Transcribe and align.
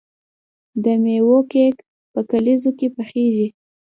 د 0.83 0.85
میوو 1.03 1.39
کیک 1.51 1.75
په 2.13 2.19
کلیزو 2.29 2.71
کې 2.79 2.87
پخیږي. 2.95 3.47